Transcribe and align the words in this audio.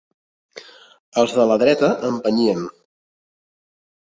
Els 1.23 1.35
de 1.37 1.45
la 1.51 1.57
dreta, 1.65 1.91
empenyien 2.09 2.67